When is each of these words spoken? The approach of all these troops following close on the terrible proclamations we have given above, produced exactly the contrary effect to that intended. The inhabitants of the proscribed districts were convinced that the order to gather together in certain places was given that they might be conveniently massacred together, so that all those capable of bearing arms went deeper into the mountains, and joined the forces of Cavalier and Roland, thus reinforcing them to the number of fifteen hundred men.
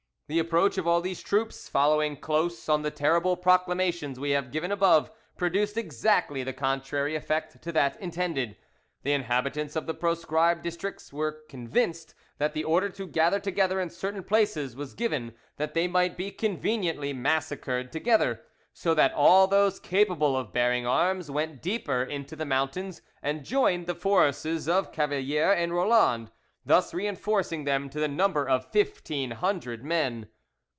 The 0.31 0.39
approach 0.39 0.77
of 0.77 0.87
all 0.87 1.01
these 1.01 1.21
troops 1.21 1.67
following 1.67 2.15
close 2.15 2.69
on 2.69 2.83
the 2.83 2.89
terrible 2.89 3.35
proclamations 3.35 4.17
we 4.17 4.29
have 4.29 4.49
given 4.53 4.71
above, 4.71 5.11
produced 5.35 5.75
exactly 5.75 6.41
the 6.41 6.53
contrary 6.53 7.17
effect 7.17 7.61
to 7.61 7.71
that 7.73 7.99
intended. 7.99 8.55
The 9.03 9.11
inhabitants 9.11 9.75
of 9.75 9.87
the 9.87 9.93
proscribed 9.93 10.61
districts 10.61 11.11
were 11.11 11.41
convinced 11.49 12.15
that 12.37 12.53
the 12.53 12.63
order 12.63 12.87
to 12.91 13.07
gather 13.07 13.41
together 13.41 13.81
in 13.81 13.89
certain 13.89 14.23
places 14.23 14.73
was 14.73 14.93
given 14.93 15.33
that 15.57 15.73
they 15.73 15.89
might 15.89 16.15
be 16.15 16.31
conveniently 16.31 17.11
massacred 17.11 17.91
together, 17.91 18.41
so 18.71 18.93
that 18.93 19.11
all 19.11 19.47
those 19.47 19.81
capable 19.81 20.37
of 20.37 20.53
bearing 20.53 20.87
arms 20.87 21.29
went 21.29 21.61
deeper 21.61 22.03
into 22.03 22.37
the 22.37 22.45
mountains, 22.45 23.01
and 23.21 23.43
joined 23.43 23.85
the 23.85 23.95
forces 23.95 24.69
of 24.69 24.93
Cavalier 24.93 25.51
and 25.51 25.73
Roland, 25.73 26.31
thus 26.63 26.93
reinforcing 26.93 27.63
them 27.63 27.89
to 27.89 27.99
the 27.99 28.07
number 28.07 28.47
of 28.47 28.63
fifteen 28.71 29.31
hundred 29.31 29.83
men. 29.83 30.27